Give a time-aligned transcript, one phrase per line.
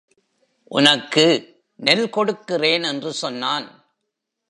[0.67, 1.25] உனக்கு
[1.75, 3.67] நெல் கொடுக்கிறேன் என்று சொன்னான்.